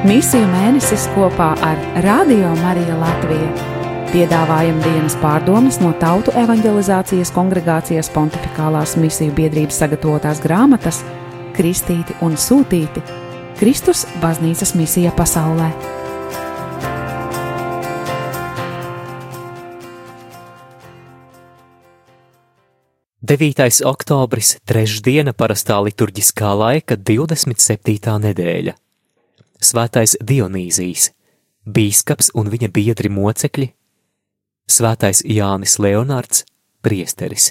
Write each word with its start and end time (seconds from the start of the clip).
Misiju 0.00 0.46
mēnesis 0.48 1.02
kopā 1.12 1.50
ar 1.60 1.80
Radio 2.00 2.54
Mariju 2.56 2.94
Latviju. 2.96 3.48
Piedāvājam 4.08 4.78
dienas 4.80 5.12
pārdomas 5.20 5.76
no 5.82 5.90
Tautu 6.00 6.32
evanģelizācijas 6.40 7.28
kongregācijas 7.36 8.08
pontificālās 8.14 8.96
misiju 8.96 9.36
biedrības 9.36 9.82
sagatavotās 9.82 10.40
grāmatas 10.40 11.02
Kristīti 11.52 12.16
un 12.24 12.40
Sūtīti- 12.40 13.04
Kristus 13.60 14.06
baznīcas 14.24 14.72
misija 14.72 15.12
pasaulē. 15.12 15.68
9. 23.20 23.84
oktobris, 23.84 24.56
trešdiena 24.64 25.36
parastā 25.36 25.76
liturģiskā 25.84 26.56
laika 26.56 26.96
27. 26.96 28.16
nedēļa. 28.24 28.80
Svētais 29.60 30.16
Dionīzijas, 30.24 31.10
bīskaps 31.68 32.32
un 32.34 32.48
viņa 32.52 32.70
biedri 32.72 33.10
mocekļi, 33.12 33.70
Svētais 34.70 35.24
Jānis 35.26 35.78
Leonards, 35.82 36.44
priesteris. 36.80 37.50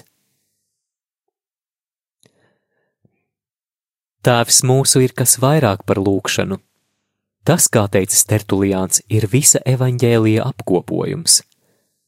Tēvs 4.24 4.62
mūsu 4.68 5.02
ir 5.04 5.12
kas 5.16 5.38
vairāk 5.40 5.84
par 5.88 6.00
lūkšanu. 6.00 6.58
Tas, 7.44 7.68
kā 7.72 7.86
teicis 7.88 8.26
Tertuliāns, 8.28 9.00
ir 9.08 9.28
visa 9.32 9.60
evaņģēlija 9.64 10.44
apkopojums, 10.50 11.42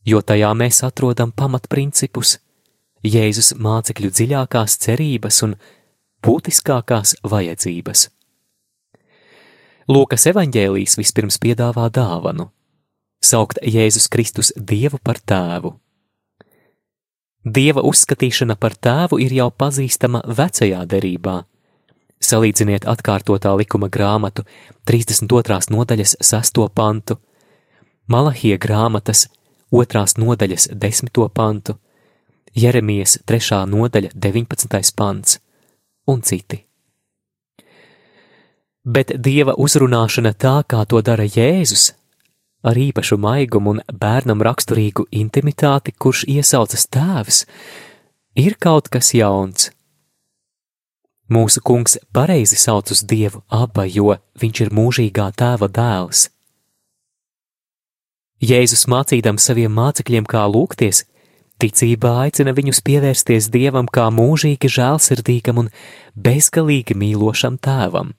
jo 0.04 0.20
tajā 0.20 0.52
mēs 0.56 0.82
atrodam 0.88 1.32
pamatprincipus– 1.32 2.38
Jēzus 3.02 3.56
mācekļu 3.58 4.12
dziļākās 4.14 4.76
cerības 4.84 5.40
un 5.42 5.56
būtiskākās 6.22 7.16
vajadzības. 7.26 8.04
Lūkas 9.90 10.28
evanģēlijas 10.30 10.94
vispirms 10.94 11.40
piedāvā 11.42 11.88
dāvanu- 11.90 12.50
saukt 13.30 13.58
Jēzus 13.66 14.08
Kristus 14.08 14.52
Dievu 14.54 14.98
par 15.02 15.18
tēvu. 15.18 15.74
Dieva 17.44 17.82
uzskatīšana 17.82 18.56
par 18.60 18.76
tēvu 18.78 19.18
ir 19.20 19.32
jau 19.32 19.50
pazīstama 19.50 20.22
vecajā 20.22 20.86
derībā. 20.86 21.44
Salīdziniet 22.20 22.86
atkārtotā 22.86 23.56
likuma 23.58 23.88
grāmatu 23.88 24.44
32. 24.86 25.70
nodaļas 25.70 26.16
6. 26.20 26.68
pantu, 26.68 27.18
Malahija 28.06 28.58
grāmatas 28.58 29.26
2. 29.72 30.18
nodaļas 30.18 30.68
10. 30.72 31.28
pantu, 31.34 31.78
Jeremijas 32.54 33.18
3. 33.26 33.66
nodaļa, 33.66 34.12
19. 34.14 34.94
pants 34.94 35.40
un 36.06 36.22
citi. 36.22 36.71
Bet 38.82 39.12
dieva 39.14 39.54
uzrunāšana 39.54 40.32
tā, 40.34 40.56
kā 40.66 40.82
to 40.90 40.98
dara 41.06 41.22
Jēzus, 41.22 41.92
ar 42.66 42.78
īpašu 42.78 43.18
maigumu 43.18 43.76
un 43.76 43.82
bērnam 43.86 44.42
raksturīgu 44.42 45.06
intimitāti, 45.14 45.94
kurš 45.94 46.24
iesaucas 46.26 46.88
tēvs, 46.90 47.44
ir 48.34 48.58
kaut 48.58 48.90
kas 48.90 49.12
jauns. 49.14 49.70
Mūsu 51.32 51.62
kungs 51.62 51.94
pareizi 52.12 52.58
sauc 52.58 52.90
uz 52.90 53.04
Dievu 53.06 53.44
aba, 53.48 53.86
jo 53.86 54.16
viņš 54.42 54.64
ir 54.66 54.74
mūžīgā 54.74 55.30
tēva 55.38 55.70
dēls. 55.70 56.26
Jēzus 58.42 58.88
mācīdams 58.90 59.46
saviem 59.46 59.70
mācekļiem, 59.78 60.26
kā 60.26 60.42
lūgties, 60.50 61.04
Ticībā 61.62 62.10
aicina 62.24 62.50
viņus 62.56 62.80
pievērsties 62.82 63.46
Dievam 63.54 63.86
kā 63.86 64.08
mūžīgi 64.10 64.66
žēlsirdīgam 64.66 65.60
un 65.62 65.68
bezgalīgi 66.18 66.96
mīlošam 66.98 67.60
tēvam. 67.62 68.10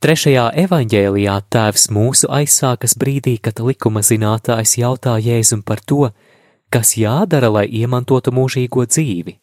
Trešajā 0.00 0.46
evaņģēlijā 0.62 1.32
tēvs 1.52 1.90
mūsu 1.92 2.28
aizsākas 2.32 2.94
brīdī, 2.96 3.34
kad 3.36 3.58
likuma 3.60 4.00
zinātājs 4.00 4.78
jautā 4.80 5.18
Jēzum 5.20 5.60
par 5.60 5.82
to, 5.84 6.06
kas 6.72 6.94
jādara, 6.96 7.50
lai 7.52 7.66
iemantotu 7.68 8.32
mūžīgo 8.32 8.86
dzīvi. 8.88 9.34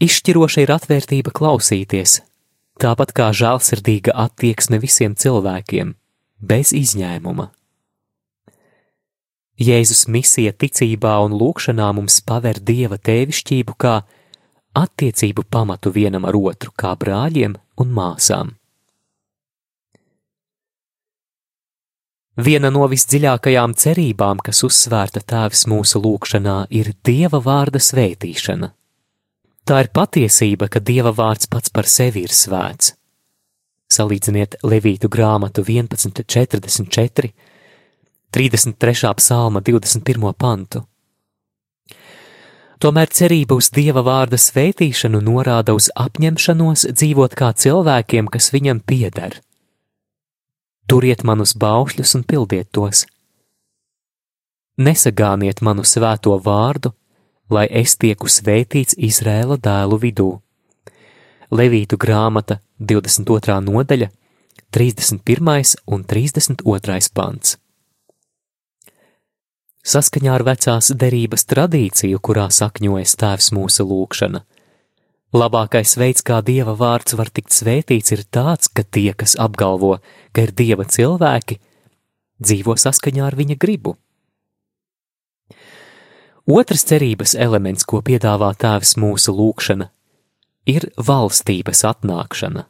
Izšķiroša 0.00 0.64
ir 0.64 0.72
atvērtība 0.72 1.34
klausīties, 1.36 2.22
tāpat 2.80 3.12
kā 3.16 3.26
žēlsirdīga 3.36 4.16
attieksme 4.24 4.80
visiem 4.80 5.12
cilvēkiem, 5.12 5.92
bez 6.40 6.72
izņēmuma. 6.72 7.50
Jēzus 9.60 10.06
misija 10.08 10.56
ticībā 10.56 11.18
un 11.28 11.36
lūkšanā 11.36 11.92
mums 12.00 12.22
paver 12.24 12.64
dieva 12.64 12.96
tēvišķību 12.96 13.76
kā 13.76 13.94
attiecību 14.72 15.44
pamatu 15.52 15.92
vienam 15.92 16.24
ar 16.24 16.40
otru, 16.40 16.72
kā 16.72 16.96
brāļiem 16.96 17.60
un 17.82 17.92
māsām. 17.96 18.54
Viena 22.36 22.68
no 22.68 22.84
visdziļākajām 22.92 23.72
cerībām, 23.80 24.42
kas 24.44 24.60
uzsvērta 24.66 25.22
tēvs 25.24 25.64
mūsu 25.72 26.02
lūkšanā, 26.04 26.66
ir 26.68 26.92
dieva 27.06 27.40
vārda 27.40 27.80
svētīšana. 27.80 28.68
Tā 29.66 29.80
ir 29.82 29.88
patiesība, 29.88 30.68
ka 30.68 30.82
dieva 30.84 31.14
vārds 31.16 31.48
pats 31.50 31.72
par 31.72 31.88
sevi 31.88 32.26
ir 32.26 32.34
svēts. 32.36 32.92
Salīdziniet 33.88 34.58
Levītu 34.66 35.08
grāmatu 35.08 35.64
11.44 35.64 37.32
33. 38.36 39.14
psalma 39.16 39.62
21. 39.64 40.32
pantu. 40.36 40.84
Tomēr 42.76 43.08
cerība 43.08 43.56
uz 43.56 43.70
Dieva 43.72 44.02
vārda 44.04 44.36
svētīšanu 44.36 45.22
norāda 45.24 45.72
uz 45.76 45.88
apņemšanos 45.96 46.84
dzīvot 46.92 47.36
kā 47.38 47.54
cilvēkiem, 47.56 48.28
kas 48.28 48.50
viņam 48.52 48.82
pieder. 48.84 49.38
Turiet 50.86 51.24
manus 51.24 51.56
baušļus 51.56 52.14
un 52.18 52.26
pildiet 52.28 52.68
tos. 52.76 53.06
Nesagāniet 54.76 55.64
manu 55.64 55.86
svēto 55.88 56.36
vārdu, 56.36 56.92
lai 57.48 57.64
es 57.82 57.96
tieku 57.96 58.28
svētīts 58.28 58.98
Izrēla 59.00 59.56
dēlu 59.56 59.96
vidū. 60.02 60.30
Levītu 61.50 61.96
grāmata 61.96 62.60
22. 62.78 63.60
nodaļa, 63.64 64.10
31. 64.76 65.76
un 65.86 66.04
32. 66.04 67.14
pants 67.14 67.56
saskaņā 69.86 70.34
ar 70.34 70.44
vecās 70.46 70.90
derības 70.98 71.46
tradīciju, 71.50 72.18
kurā 72.18 72.48
sakņojas 72.50 73.16
tēvs 73.20 73.52
mūsu 73.54 73.86
lūgšana. 73.86 74.42
Labākais 75.36 75.96
veids, 75.98 76.24
kā 76.26 76.40
dieva 76.42 76.76
vārds 76.78 77.16
var 77.18 77.30
tikt 77.34 77.54
svētīts, 77.54 78.14
ir 78.14 78.24
tāds, 78.32 78.70
ka 78.72 78.82
tie, 78.82 79.12
kas 79.14 79.36
apgalvo, 79.38 79.98
ka 80.32 80.46
ir 80.46 80.54
dieva 80.56 80.86
cilvēki, 80.86 81.58
dzīvo 82.42 82.76
saskaņā 82.78 83.26
ar 83.26 83.36
viņa 83.38 83.58
gribu. 83.60 83.96
Otrs 86.46 86.86
cerības 86.86 87.34
elements, 87.34 87.84
ko 87.84 88.00
piedāvā 88.06 88.52
tēvs 88.54 88.94
mūsu 89.02 89.34
lūgšana, 89.34 89.90
ir 90.70 90.88
valstības 90.94 91.82
atnākšana. 91.90 92.66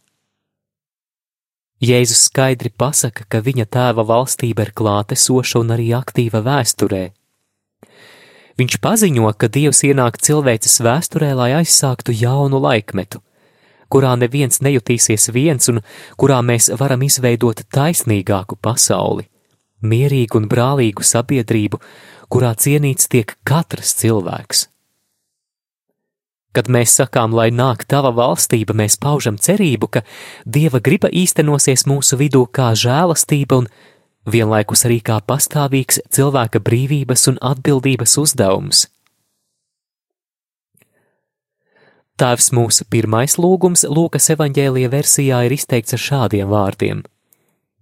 Jēzus 1.77 2.31
skaidri 2.31 2.71
pasaka, 2.73 3.27
ka 3.29 3.43
viņa 3.45 3.67
tēva 3.69 4.07
valstība 4.09 4.65
ir 4.65 4.73
klātesoša 4.73 5.61
un 5.61 5.75
arī 5.75 5.91
aktīva 5.93 6.41
vēsturē. 6.41 7.11
Viņš 8.57 8.77
paziņo, 8.81 9.29
ka 9.37 9.51
Dievs 9.53 9.83
ienāk 9.85 10.17
cilvēces 10.17 10.81
vēsturē, 10.81 11.35
lai 11.37 11.51
aizsāktu 11.59 12.15
jaunu 12.17 12.57
laikmetu, 12.65 13.21
kurā 13.93 14.15
neviens 14.17 14.63
nejutīsies 14.65 15.29
viens 15.37 15.69
un 15.69 15.83
kurā 16.17 16.41
mēs 16.41 16.71
varam 16.81 17.05
izveidot 17.05 17.61
taisnīgāku 17.69 18.57
pasauli, 18.57 19.29
mierīgu 19.85 20.41
un 20.41 20.49
brālīgu 20.49 21.05
sabiedrību, 21.05 21.83
kurā 22.33 22.55
cienīts 22.57 23.13
tiek 23.13 23.37
katrs 23.45 23.93
cilvēks. 24.01 24.71
Kad 26.57 26.71
mēs 26.73 26.95
sakām, 26.97 27.35
lai 27.37 27.51
nāk 27.53 27.85
tava 27.85 28.15
valstība, 28.17 28.73
mēs 28.73 28.97
paužam 28.97 29.37
cerību, 29.37 29.91
ka 29.93 30.01
dieva 30.49 30.81
griba 30.81 31.11
īstenosies 31.13 31.85
mūsu 31.85 32.17
vidū 32.17 32.47
kā 32.49 32.71
žēlastība 32.73 33.59
un 33.61 33.69
vienlaikus 34.25 34.87
arī 34.89 35.03
kā 35.05 35.19
pastāvīgs 35.21 36.01
cilvēka 36.17 36.63
brīvības 36.65 37.27
un 37.33 37.37
atbildības 37.45 38.17
uzdevums. 38.23 38.87
Tēvs 42.17 42.49
mūsu 42.57 42.87
pirmais 42.89 43.37
lūgums 43.37 43.85
Lūkas 43.85 44.31
evaņģēlija 44.33 44.89
versijā 44.89 45.43
ir 45.45 45.53
izteikts 45.53 45.93
ar 45.99 46.01
šādiem 46.01 46.49
vārdiem: 46.49 47.03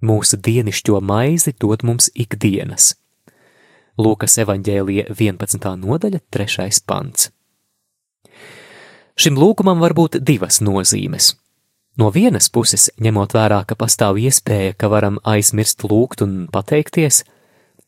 Mūsu 0.03 0.41
dienišķo 0.49 0.99
maizi 0.99 1.55
dod 1.63 1.87
mums 1.87 2.11
ikdienas. 2.19 2.97
Lūkas 3.95 4.35
evaņģēlija 4.43 5.07
11. 5.15 5.71
nodaļa, 5.87 6.25
3. 6.35 6.83
pants. 6.83 7.31
Šim 9.15 9.39
lūgumam 9.39 9.79
var 9.83 9.95
būt 9.95 10.19
divas 10.27 10.61
nozīmes. 10.65 11.35
No 11.95 12.11
vienas 12.11 12.49
puses, 12.51 12.89
ņemot 12.99 13.37
vērā, 13.37 13.61
ka 13.69 13.77
pastāv 13.79 14.19
iespēja, 14.19 14.75
ka 14.75 14.91
varam 14.91 15.21
aizmirst 15.23 15.87
lūgt 15.87 16.25
un 16.27 16.49
pateikties, 16.51 17.23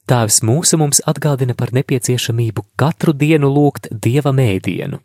Tēvs 0.07 0.39
mūsu 0.47 0.79
mums 0.79 1.01
atgādina 1.11 1.57
par 1.59 1.73
nepieciešamību 1.75 2.63
katru 2.79 3.11
dienu 3.11 3.49
lūgt 3.51 3.89
Dieva 3.91 4.31
mēdienu. 4.31 5.01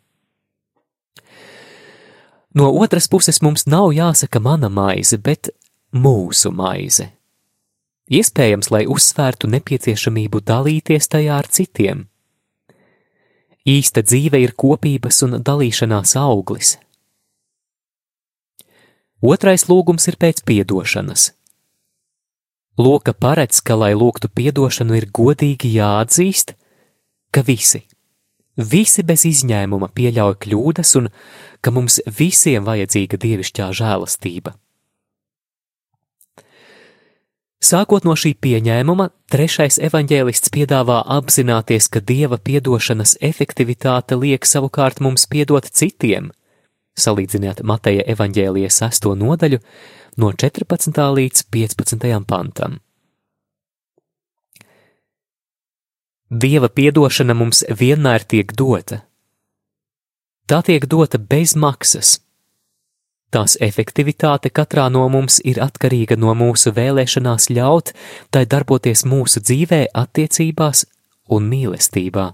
No 2.54 2.68
otras 2.78 3.08
puses 3.10 3.42
mums 3.42 3.66
nav 3.66 3.90
jāsaka 3.96 4.38
mana 4.38 4.70
maize, 4.70 5.18
bet 5.18 5.50
mūsu 5.90 6.52
maize. 6.54 7.08
Iespējams, 8.12 8.70
lai 8.70 8.84
uzsvērtu 8.86 9.50
nepieciešamību 9.50 10.44
dalīties 10.46 11.10
tajā 11.10 11.40
ar 11.40 11.50
citiem. 11.50 12.06
Īsta 13.62 14.02
dzīve 14.02 14.40
ir 14.42 14.56
kopības 14.58 15.22
un 15.22 15.38
dalīšanās 15.44 16.16
auglis. 16.18 16.76
Otrais 19.22 19.68
lūgums 19.70 20.08
ir 20.10 20.18
pēc 20.18 20.42
piedošanas. 20.42 21.30
Loka 22.78 23.12
paredz, 23.14 23.60
ka, 23.62 23.76
lai 23.78 23.92
lūgtu 23.94 24.32
piedošanu, 24.34 24.96
ir 24.98 25.06
godīgi 25.14 25.76
jāatzīst, 25.76 26.56
ka 27.30 27.44
visi, 27.46 27.84
visi 28.56 29.04
bez 29.06 29.22
izņēmuma 29.28 29.92
pieļauj 29.94 30.40
kļūdas 30.42 30.96
un 30.98 31.12
ka 31.62 31.70
mums 31.70 32.00
visiem 32.18 32.66
vajadzīga 32.66 33.20
dievišķā 33.22 33.70
žēlastība. 33.78 34.56
Sākot 37.62 38.02
no 38.02 38.16
šī 38.18 38.32
pieņēmuma, 38.42 39.08
trešais 39.30 39.78
evaņģēlists 39.86 40.50
piedāvā 40.54 40.98
apzināties, 41.16 41.86
ka 41.86 42.02
dieva 42.02 42.38
piedošanas 42.42 43.14
efektivitāte 43.22 44.18
liek 44.18 44.48
savukārt 44.48 44.98
mums 45.00 45.28
piedot 45.30 45.68
citiem. 45.70 46.32
Salīdziniet 46.98 47.62
Mateja 47.62 48.02
evaņģēlijas 48.16 48.80
sesto 48.82 49.14
nodaļu 49.14 49.62
no 50.18 50.32
14. 50.32 50.98
līdz 51.20 51.46
15. 51.54 52.10
pantam. 52.26 52.80
Dieva 56.32 56.68
piedošana 56.68 57.36
mums 57.36 57.62
vienmēr 57.68 58.26
tiek 58.26 58.52
dota, 58.56 59.04
Tā 60.52 60.58
tiek 60.66 60.84
dota 60.90 61.16
bez 61.16 61.54
maksas. 61.56 62.18
Tās 63.32 63.54
efektivitāte 63.64 64.50
katrā 64.52 64.90
no 64.92 65.06
mums 65.08 65.38
ir 65.48 65.62
atkarīga 65.64 66.18
no 66.20 66.34
mūsu 66.36 66.74
vēlēšanās 66.76 67.48
ļaut 67.48 67.94
tai 68.30 68.44
darboties 68.44 69.06
mūsu 69.08 69.40
dzīvē, 69.40 69.86
attiecībās 69.96 70.84
un 71.32 71.48
mīlestībā. 71.48 72.26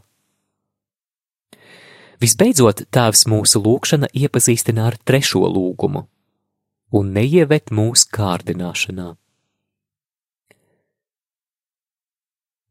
Visbeidzot, 2.19 2.83
Tēvs 2.91 3.29
mūsu 3.31 3.62
lūgšana 3.62 4.11
iepazīstina 4.11 4.89
ar 4.91 4.99
trešo 5.06 5.45
lūgumu 5.47 6.09
un 6.99 7.15
neievet 7.15 7.71
mūsu 7.71 8.09
kārdināšanā. 8.17 9.12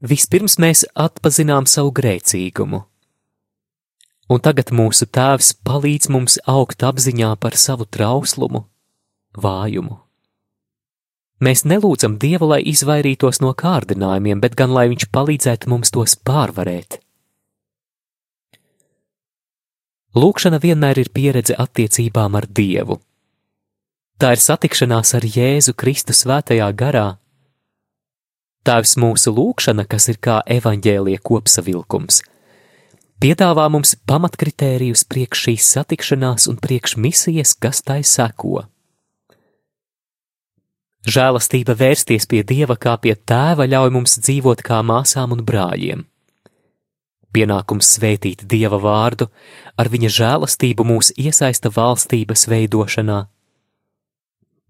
Vispirms 0.04 0.58
mēs 0.62 0.84
atpazinām 1.00 1.66
savu 1.70 1.96
grēcīgumu 1.96 2.84
un 4.28 4.44
tagad 4.44 4.74
mūsu 4.76 5.08
Tēvs 5.08 5.54
palīdz 5.66 6.12
mums 6.12 6.38
augt 6.50 6.84
apziņā 6.84 7.32
par 7.42 7.56
savu 7.60 7.88
trauslumu, 7.88 8.66
vājumu. 9.38 10.02
Mēs 11.44 11.64
nelūdzam 11.70 12.18
Dievu, 12.18 12.50
lai 12.50 12.64
izvairītos 12.66 13.40
no 13.44 13.54
kārdinājumiem, 13.54 14.40
bet 14.42 14.56
gan 14.58 14.74
lai 14.74 14.88
Viņš 14.90 15.10
palīdzētu 15.14 15.70
mums 15.70 15.94
tos 15.94 16.18
pārvarēt. 16.18 17.00
Lūkšana 20.18 20.58
vienmēr 20.58 20.98
ir 20.98 21.12
pieredze 21.14 21.54
attiecībām 21.54 22.40
ar 22.40 22.48
Dievu. 22.50 22.98
Tā 24.18 24.32
ir 24.34 24.42
satikšanās 24.42 25.14
ar 25.14 25.28
Jēzu 25.30 25.76
Kristu 25.78 26.16
svētajā 26.18 26.72
garā. 26.74 27.20
Tēvs 28.66 28.96
mūsu 28.98 29.30
lūkšana, 29.38 29.86
kas 29.86 30.10
ir 30.10 30.18
kā 30.18 30.42
evaņģēlie 30.58 31.22
kopsavilkums– 31.22 32.24
piedāvā 33.24 33.68
mums 33.74 33.96
pamatkritērijus 34.10 35.06
priekš 35.10 35.46
šīs 35.48 35.70
satikšanās 35.76 36.48
un 36.52 36.58
priekš 36.62 36.98
misijas, 37.02 37.54
kas 37.54 37.82
tai 37.86 38.02
seko. 38.06 38.66
Žēlastība 41.08 41.78
vērsties 41.80 42.28
pie 42.28 42.42
Dieva 42.44 42.76
kā 42.76 42.98
pie 43.00 43.16
tēva 43.16 43.68
ļauj 43.70 43.94
mums 43.96 44.18
dzīvot 44.20 44.64
kā 44.66 44.82
māsām 44.84 45.38
un 45.38 45.44
brāļiem. 45.48 46.04
Pienākums 47.32 47.94
svētīt 47.96 48.44
Dieva 48.50 48.80
vārdu, 48.82 49.30
ar 49.80 49.88
viņa 49.94 50.10
žēlastību 50.18 50.84
mūs 50.88 51.14
iesaista 51.16 51.72
valstības 51.72 52.48
veidošanā. 52.52 53.22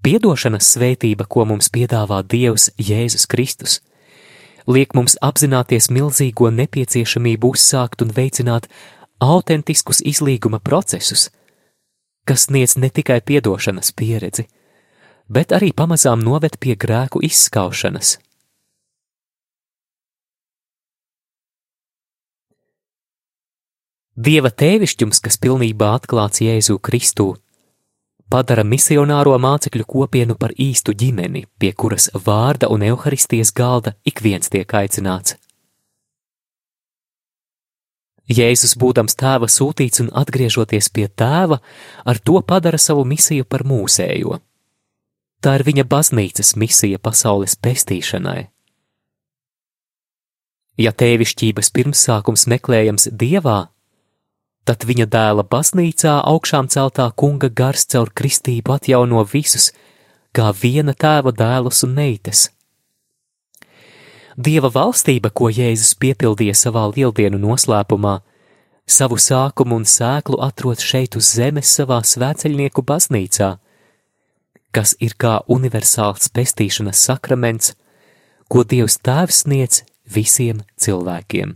Piedošanas 0.05 0.69
svētība, 0.75 1.25
ko 1.25 1.45
mums 1.49 1.71
piedāvā 1.73 2.21
Dievs 2.21 2.69
Jēzus 2.77 3.25
Kristus, 3.25 3.79
liek 4.67 4.93
mums 4.93 5.15
apzināties 5.23 5.89
milzīgo 5.93 6.51
nepieciešamību 6.51 7.53
uzsākt 7.55 8.03
un 8.03 8.11
veicināt 8.15 8.67
autentiskus 9.23 10.03
izlīguma 10.05 10.59
procesus, 10.59 11.29
kas 12.27 12.47
sniedz 12.47 12.77
ne 12.77 12.91
tikai 12.91 13.21
piedošanas 13.23 13.93
pieredzi, 13.95 14.47
bet 15.31 15.55
arī 15.55 15.71
pamazām 15.73 16.23
noved 16.23 16.59
pie 16.59 16.75
grēku 16.75 17.23
izskaušanas. 17.23 18.17
Dieva 24.17 24.49
tēvišķums, 24.49 25.19
kas 25.21 25.37
pilnībā 25.37 25.91
atklāts 25.99 26.41
Jēzu 26.41 26.79
Kristu, 26.81 27.35
padara 28.29 28.63
misionāro 28.63 29.33
mācekļu 29.39 29.85
kopienu 29.87 30.35
par 30.35 30.53
īstu 30.57 30.93
ģimeni, 30.93 31.45
pie 31.59 31.73
kuras 31.73 32.09
vārda 32.13 32.69
un 32.73 32.85
evaharistijas 32.87 33.53
galda 33.55 33.95
ik 34.05 34.23
viens 34.25 34.49
tiek 34.49 34.73
aicināts. 34.81 35.37
Jēzus, 38.27 38.75
būdams 38.75 39.15
tēva 39.15 39.47
sūtīts 39.47 40.01
un 40.03 40.09
atgriežoties 40.11 40.89
pie 40.91 41.07
tēva, 41.07 41.61
ar 42.03 42.19
to 42.19 42.41
padara 42.43 42.77
savu 42.77 43.05
misiju 43.07 43.47
par 43.47 43.63
mūsējo. 43.63 44.41
Tā 45.39 45.53
ir 45.59 45.63
viņa 45.63 45.85
baznīcas 45.87 46.55
misija 46.59 46.99
pasaules 46.99 47.55
pestīšanai. 47.55 48.49
Ja 50.77 50.91
tēvišķības 50.91 51.71
pirmsākums 51.73 52.45
meklējams 52.51 53.07
dievā, 53.15 53.69
Tad 54.67 54.83
viņa 54.83 55.05
dēla 55.07 55.45
baznīcā 55.47 56.17
augšām 56.27 56.67
celtā 56.67 57.07
kunga 57.15 57.47
gars 57.47 57.85
caur 57.87 58.09
kristību 58.11 58.73
atjauno 58.75 59.21
visus, 59.31 59.69
kā 60.35 60.51
viena 60.51 60.91
tēva 60.91 61.31
dēlus 61.31 61.85
un 61.87 61.93
meitas. 61.95 62.49
Dieva 64.37 64.69
valstība, 64.69 65.31
ko 65.31 65.47
Jēzus 65.49 65.95
piepildīja 65.97 66.53
savā 66.53 66.83
lieldienu 66.91 67.39
noslēpumā, 67.41 68.19
savu 68.85 69.17
sākumu 69.17 69.79
un 69.79 69.87
sēklu 69.87 70.37
atrod 70.45 70.83
šeit 70.83 71.15
uz 71.17 71.31
zemes 71.39 71.71
savā 71.79 72.01
svēceļnieku 72.05 72.83
baznīcā, 72.91 73.49
kas 74.75 74.93
ir 74.99 75.15
kā 75.17 75.39
universāls 75.47 76.27
pestīšanas 76.35 77.05
sakraments, 77.09 77.73
ko 78.51 78.61
Dievs 78.67 78.99
Tēvs 78.99 79.41
sniedz 79.45 79.81
visiem 80.05 80.61
cilvēkiem. 80.75 81.55